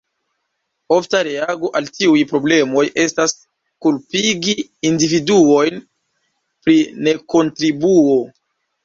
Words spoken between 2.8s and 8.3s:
estas, kulpigi individuojn pri nekontribuo.